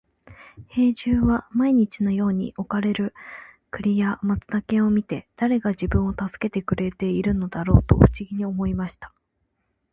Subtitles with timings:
[0.69, 3.13] 兵十は毎日のように置かれる
[3.69, 9.13] 栗や松茸を見て、誰が自分を助けてくれているのだろうと不思議に思いました。